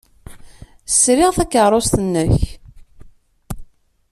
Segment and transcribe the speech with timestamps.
[0.91, 2.37] Sriɣ takeṛṛust-nnek.